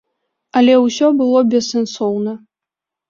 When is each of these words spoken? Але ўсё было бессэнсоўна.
Але 0.61 0.77
ўсё 0.85 1.07
было 1.21 1.39
бессэнсоўна. 1.53 2.33